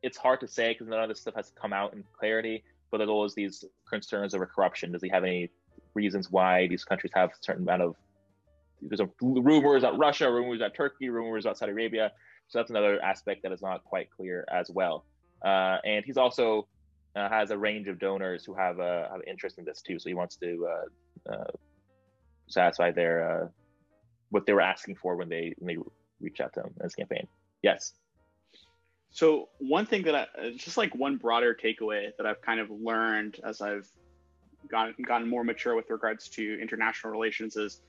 [0.03, 2.63] it's hard to say because none of this stuff has come out in clarity.
[2.91, 4.91] But there's always these concerns over corruption.
[4.91, 5.49] Does he have any
[5.93, 7.95] reasons why these countries have a certain amount of
[8.81, 12.11] there's rumors about Russia, rumors about Turkey, rumors about Saudi Arabia.
[12.49, 15.05] So that's another aspect that is not quite clear as well.
[15.43, 16.67] Uh, and he's also
[17.15, 19.99] uh, has a range of donors who have uh, have interest in this too.
[19.99, 21.51] So he wants to uh, uh,
[22.47, 23.47] satisfy their uh,
[24.29, 25.81] what they were asking for when they when they
[26.19, 27.27] reached out to him in his campaign.
[27.61, 27.93] Yes.
[29.11, 33.39] So one thing that I just like one broader takeaway that I've kind of learned
[33.43, 33.87] as I've
[34.69, 37.81] gotten gotten more mature with regards to international relations is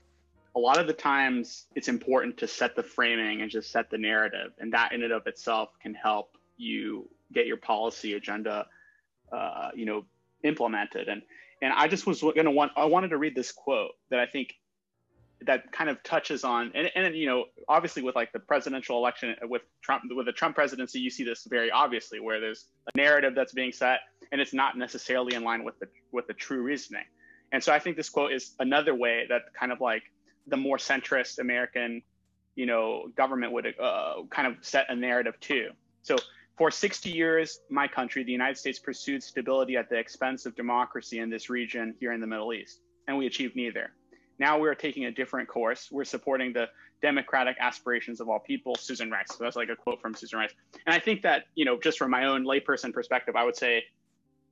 [0.55, 3.97] a lot of the times it's important to set the framing and just set the
[3.97, 8.65] narrative and that in and of itself can help you get your policy agenda
[9.31, 10.05] uh, you know
[10.43, 11.07] implemented.
[11.09, 11.21] And
[11.61, 14.25] and i just was going to want i wanted to read this quote that i
[14.25, 14.53] think
[15.41, 19.35] that kind of touches on and, and you know obviously with like the presidential election
[19.43, 23.33] with trump with the trump presidency you see this very obviously where there's a narrative
[23.35, 23.99] that's being set
[24.31, 27.05] and it's not necessarily in line with the with the true reasoning
[27.51, 30.03] and so i think this quote is another way that kind of like
[30.47, 32.01] the more centrist american
[32.55, 35.69] you know government would uh, kind of set a narrative too
[36.01, 36.15] so
[36.57, 41.19] for 60 years my country the united states pursued stability at the expense of democracy
[41.19, 43.91] in this region here in the middle east and we achieved neither
[44.39, 45.89] now we're taking a different course.
[45.91, 46.67] We're supporting the
[47.01, 49.27] democratic aspirations of all people, Susan Rice.
[49.29, 50.53] So that's like a quote from Susan Rice.
[50.85, 53.83] And I think that, you know, just from my own layperson perspective, I would say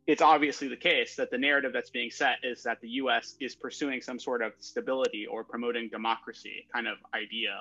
[0.06, 3.56] it's obviously the case that the narrative that's being set is that the US is
[3.56, 7.56] pursuing some sort of stability or promoting democracy kind of idea.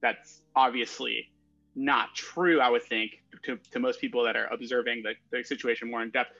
[0.00, 1.28] That's obviously
[1.74, 5.90] not true, I would think, to, to most people that are observing the, the situation
[5.90, 6.30] more in depth.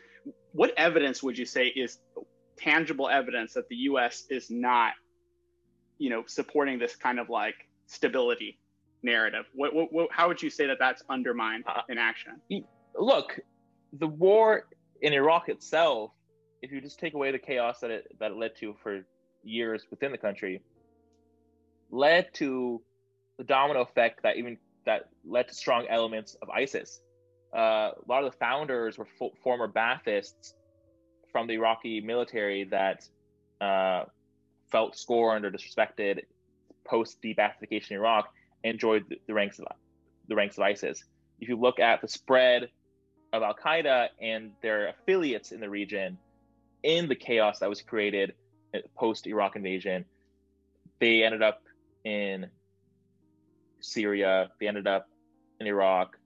[0.53, 1.99] What evidence would you say is
[2.57, 4.95] tangible evidence that the US is not
[5.99, 7.55] you know supporting this kind of like
[7.87, 8.59] stability
[9.03, 12.33] narrative what, what, what how would you say that that's undermined uh, in action
[12.99, 13.39] look
[13.95, 14.67] the war
[15.03, 16.11] in iraq itself
[16.63, 19.05] if you just take away the chaos that it that it led to for
[19.43, 20.61] years within the country
[21.91, 22.83] led to
[23.39, 27.01] the domino effect that even that led to strong elements of isis
[27.55, 30.53] uh, a lot of the founders were fo- former Baathists
[31.33, 33.09] from the Iraqi military that
[33.61, 34.05] uh,
[34.71, 36.21] felt scorned or disrespected
[36.87, 38.29] post de-Baathification in Iraq
[38.65, 39.67] and joined the ranks of
[40.29, 41.05] the ranks of ISIS.
[41.41, 42.69] If you look at the spread
[43.37, 46.19] of Al Qaeda and their affiliates in the region,
[46.83, 48.35] in the chaos that was created
[48.97, 50.05] post Iraq invasion,
[51.01, 51.63] they ended up
[52.05, 52.49] in
[53.81, 55.09] Syria, they ended up
[55.61, 56.19] in Iraq,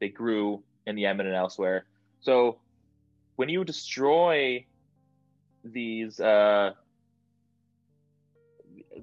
[0.00, 1.86] they grew in Yemen and elsewhere.
[2.20, 2.58] So
[3.36, 4.64] when you destroy
[5.64, 6.72] these uh,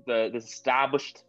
[0.05, 1.23] the the established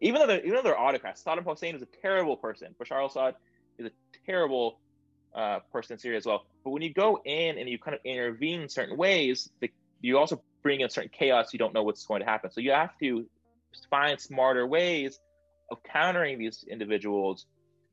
[0.00, 2.74] even though they're even though they're autocrats, Saddam Hussein is a terrible person.
[2.80, 3.34] Bashar al-Assad
[3.78, 3.90] is a
[4.26, 4.80] terrible
[5.34, 6.44] uh, person in Syria as well.
[6.64, 10.18] But when you go in and you kind of intervene in certain ways, the, you
[10.18, 11.52] also bring in certain chaos.
[11.52, 12.50] You don't know what's going to happen.
[12.50, 13.26] So you have to
[13.90, 15.18] find smarter ways
[15.70, 17.46] of countering these individuals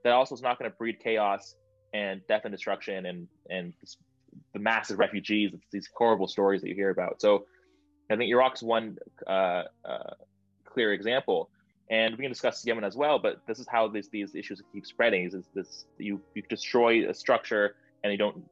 [0.04, 1.56] that also is not going to breed chaos
[1.93, 3.73] and death and destruction and and
[4.54, 5.52] the massive refugees.
[5.54, 7.21] It's these horrible stories that you hear about.
[7.21, 7.45] So
[8.10, 10.13] I think Iraq's one uh, uh,
[10.65, 11.50] clear example
[11.89, 13.19] and we can discuss Yemen as well.
[13.19, 15.26] But this is how these these issues keep spreading.
[15.26, 18.43] Is this you you destroy a structure and you don't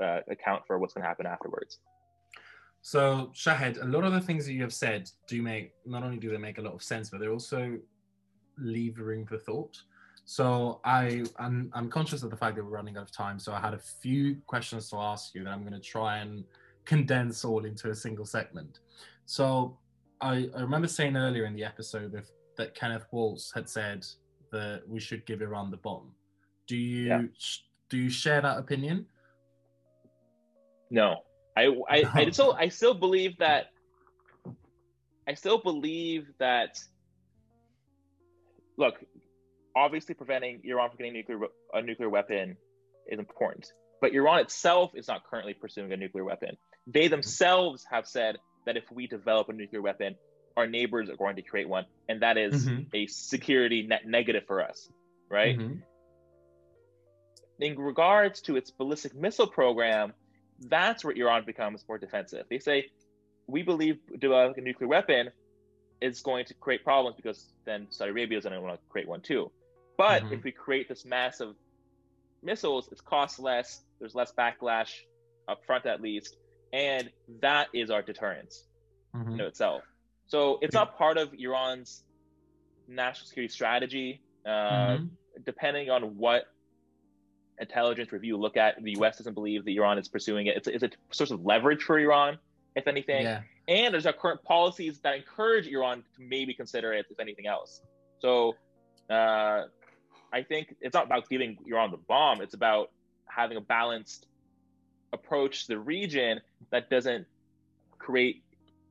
[0.00, 1.78] uh, account for what's going to happen afterwards.
[2.82, 6.18] So Shahed, a lot of the things that you have said do make not only
[6.18, 7.78] do they make a lot of sense, but they're also
[8.58, 9.80] leave for thought.
[10.24, 13.38] So I I'm, I'm conscious of the fact that we're running out of time.
[13.38, 16.44] So I had a few questions to ask you that I'm going to try and
[16.84, 18.80] condense all into a single segment.
[19.26, 19.78] So
[20.20, 22.24] I, I remember saying earlier in the episode that
[22.56, 24.06] that Kenneth Waltz had said
[24.50, 26.12] that we should give Iran the bomb.
[26.66, 27.22] Do you yeah.
[27.88, 29.06] do you share that opinion?
[30.90, 31.22] No,
[31.56, 33.66] I I, I still I still believe that
[35.26, 36.78] I still believe that.
[38.78, 38.94] Look,
[39.76, 41.38] obviously, preventing Iran from getting nuclear
[41.72, 42.56] a nuclear weapon
[43.06, 46.56] is important, but Iran itself is not currently pursuing a nuclear weapon.
[46.86, 47.10] They mm-hmm.
[47.10, 50.16] themselves have said that if we develop a nuclear weapon,
[50.56, 52.82] our neighbors are going to create one, and that is mm-hmm.
[52.94, 54.88] a security net negative for us,
[55.28, 55.58] right?
[55.58, 55.78] Mm-hmm.
[57.60, 60.12] In regards to its ballistic missile program,
[60.58, 62.46] that's where Iran becomes more defensive.
[62.48, 62.86] They say,
[63.46, 65.30] we believe developing a nuclear weapon
[66.00, 69.08] is going to create problems because then Saudi Arabia is going to want to create
[69.08, 69.50] one too.
[69.96, 70.34] But mm-hmm.
[70.34, 71.54] if we create this massive
[72.42, 74.90] missiles, it costs less, there's less backlash
[75.48, 76.36] up front at least,
[76.72, 77.10] and
[77.40, 78.64] that is our deterrence
[79.14, 79.34] mm-hmm.
[79.34, 79.82] in itself.
[80.32, 82.04] So it's not part of Iran's
[82.88, 84.22] national security strategy.
[84.46, 85.06] Uh, mm-hmm.
[85.44, 86.44] Depending on what
[87.60, 89.18] intelligence review look at, the U.S.
[89.18, 90.56] doesn't believe that Iran is pursuing it.
[90.56, 92.38] It's, it's a source of leverage for Iran,
[92.74, 93.24] if anything.
[93.24, 93.42] Yeah.
[93.68, 97.82] And there's our current policies that encourage Iran to maybe consider it, if anything else.
[98.20, 98.54] So
[99.10, 99.64] uh,
[100.32, 102.40] I think it's not about giving Iran the bomb.
[102.40, 102.90] It's about
[103.26, 104.28] having a balanced
[105.12, 106.40] approach to the region
[106.70, 107.26] that doesn't
[107.98, 108.42] create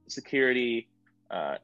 [0.07, 0.87] security
[1.31, 1.55] uh,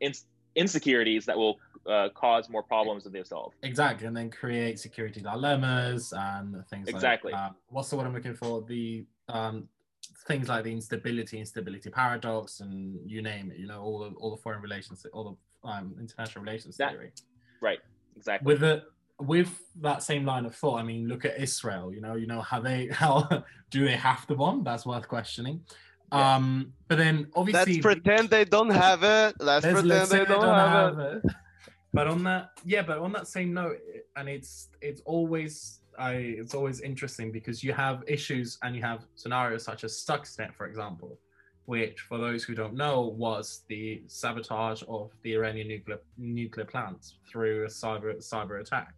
[0.56, 3.54] insecurities that will uh, cause more problems than they solve.
[3.64, 6.88] Exactly, and then create security dilemmas and things.
[6.88, 7.32] Exactly.
[7.32, 8.64] Like, um, what's the word I'm looking for?
[8.68, 9.68] The um,
[10.28, 13.58] things like the instability, instability paradox, and you name it.
[13.58, 17.12] You know, all the all the foreign relations, all the um, international relations that, theory.
[17.62, 17.80] Right.
[18.16, 18.46] Exactly.
[18.46, 18.84] With the
[19.20, 21.94] with that same line of thought, I mean, look at Israel.
[21.94, 24.64] You know, you know how they how do they have to bomb?
[24.64, 25.62] That's worth questioning.
[26.12, 29.36] Um, but then obviously let's pretend they don't have it.
[29.40, 31.26] Let's, let's pretend let's they, don't, don't have, have it.
[31.26, 31.36] it.
[31.94, 33.80] But on that, yeah, but on that same note,
[34.16, 39.06] and it's it's always I it's always interesting because you have issues and you have
[39.16, 41.18] scenarios such as Stuxnet, for example,
[41.66, 47.16] which for those who don't know was the sabotage of the Iranian nuclear nuclear plants
[47.30, 48.94] through a cyber cyber attack.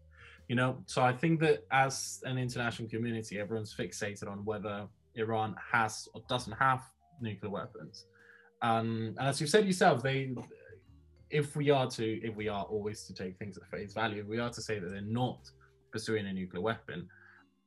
[0.47, 5.55] You know, so I think that as an international community, everyone's fixated on whether Iran
[5.71, 6.81] has or doesn't have
[7.21, 8.05] nuclear weapons.
[8.61, 10.35] Um, and as you've said yourself, they,
[11.29, 14.39] if we are to, if we are always to take things at face value, we
[14.39, 15.49] are to say that they're not
[15.91, 17.07] pursuing a nuclear weapon.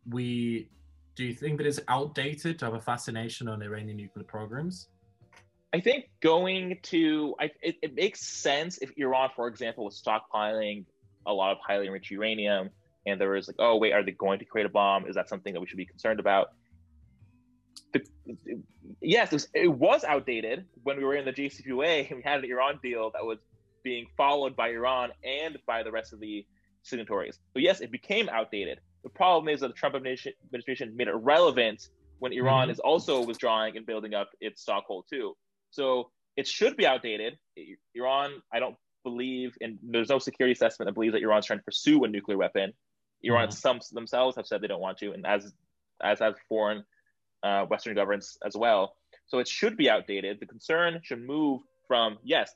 [0.08, 0.68] We
[1.14, 4.88] do you think that it's outdated to have a fascination on Iranian nuclear programs?
[5.74, 10.84] I think going to, I, it, it makes sense if Iran, for example, was stockpiling
[11.26, 12.70] a lot of highly enriched uranium,
[13.06, 15.06] and there was like, oh wait, are they going to create a bomb?
[15.06, 16.52] Is that something that we should be concerned about?
[17.92, 18.04] The,
[19.00, 22.42] yes, it was, it was, outdated when we were in the JCPOA and we had
[22.42, 23.38] an Iran deal that was
[23.82, 26.46] being followed by Iran and by the rest of the
[26.82, 27.38] signatories.
[27.52, 28.80] So yes, it became outdated.
[29.02, 31.88] The problem is that the Trump administration made it relevant
[32.20, 32.72] when Iran mm-hmm.
[32.72, 35.36] is also withdrawing and building up its stockhold too.
[35.70, 37.36] So it should be outdated.
[37.94, 41.64] Iran, I don't believe, and there's no security assessment that believes that Iran's trying to
[41.64, 42.72] pursue a nuclear weapon.
[43.22, 43.56] Iran mm-hmm.
[43.56, 45.52] some themselves have said they don't want to, and as
[46.02, 46.84] as have foreign
[47.42, 48.94] uh, Western governments as well.
[49.26, 50.40] So it should be outdated.
[50.40, 52.52] The concern should move from, yes,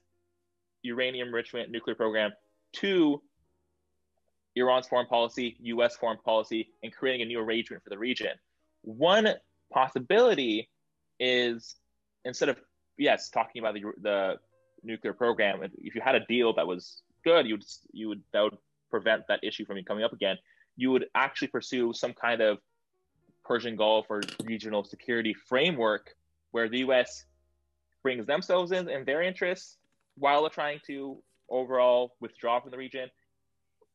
[0.82, 2.32] uranium enrichment nuclear program
[2.74, 3.20] to
[4.55, 8.32] Iran's foreign policy, US foreign policy, and creating a new arrangement for the region.
[8.82, 9.28] One
[9.72, 10.68] possibility
[11.18, 11.76] is
[12.24, 12.59] instead of,
[12.99, 14.37] yes, talking about the, the
[14.82, 18.43] nuclear program, if you had a deal that was good, you would you would that
[18.43, 18.59] would
[18.91, 20.37] prevent that issue from coming up again.
[20.76, 22.59] You would actually pursue some kind of
[23.47, 26.14] Persian Gulf or regional security framework
[26.51, 27.24] where the U.S.
[28.03, 29.76] brings themselves in and their interests
[30.16, 31.18] while trying to
[31.49, 33.09] overall withdraw from the region,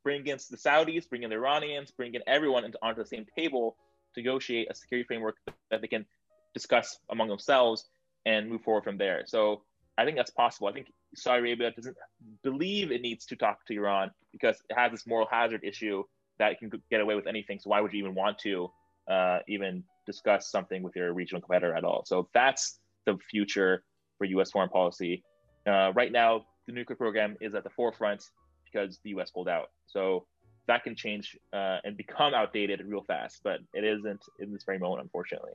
[0.04, 3.26] bring in the Saudis, bring in the Iranians, bring in everyone into, onto the same
[3.38, 3.76] table
[4.14, 5.38] to negotiate a security framework
[5.70, 6.06] that they can
[6.54, 7.86] discuss among themselves
[8.26, 9.24] and move forward from there.
[9.26, 9.64] So
[9.98, 10.68] I think that's possible.
[10.68, 11.98] I think Saudi Arabia doesn't
[12.44, 16.04] believe it needs to talk to Iran because it has this moral hazard issue
[16.40, 17.60] that it can get away with anything.
[17.60, 18.72] So why would you even want to
[19.12, 22.04] uh, even discuss something with your regional competitor at all?
[22.06, 23.84] So that's the future
[24.18, 24.52] for U.S.
[24.52, 25.24] foreign policy.
[25.68, 28.24] Uh, right now, the nuclear program is at the forefront
[28.66, 29.32] because the U.S.
[29.32, 29.70] pulled out.
[29.88, 30.26] So
[30.68, 34.80] that can change uh, and become outdated real fast, but it isn't in this very
[34.80, 35.52] moment, unfortunately.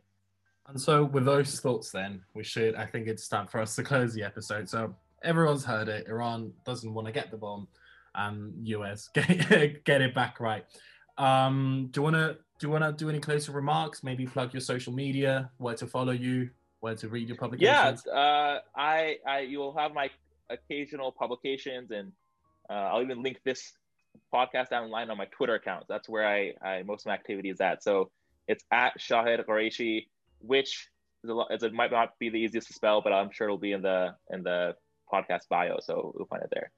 [0.68, 2.74] And so, with those thoughts, then we should.
[2.74, 4.68] I think it's time for us to close the episode.
[4.68, 6.08] So everyone's heard it.
[6.08, 7.68] Iran doesn't want to get the bomb,
[8.14, 10.64] and US get get it back right.
[11.18, 14.02] Um, do you want to do you want to do any closing remarks?
[14.02, 16.50] Maybe plug your social media, where to follow you,
[16.80, 18.04] where to read your publications.
[18.06, 20.10] Yeah, uh, I, I you will have my
[20.50, 22.12] occasional publications, and
[22.70, 23.72] uh, I'll even link this
[24.32, 25.84] podcast down the line on my Twitter account.
[25.88, 27.82] That's where I, I most of my activity is at.
[27.82, 28.10] So
[28.48, 30.06] it's at Shahed Ghoreishi
[30.40, 30.88] which
[31.24, 33.72] is a, it might not be the easiest to spell, but I'm sure it'll be
[33.72, 34.76] in the in the
[35.12, 36.70] podcast bio, so we'll find it there.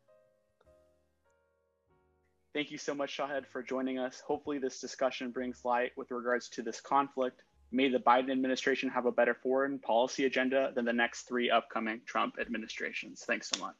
[2.54, 4.20] Thank you so much, Shahed, for joining us.
[4.26, 7.42] Hopefully, this discussion brings light with regards to this conflict.
[7.70, 12.00] May the Biden administration have a better foreign policy agenda than the next three upcoming
[12.06, 13.24] Trump administrations.
[13.26, 13.76] Thanks so much.